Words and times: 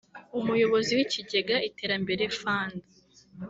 umuyobozi 0.39 0.91
w’Ikigega 0.97 1.55
‘Iterambere 1.69 2.23
Fund’ 2.39 2.79